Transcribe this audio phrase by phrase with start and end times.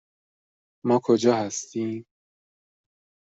[0.85, 2.05] ما کجا هستیم؟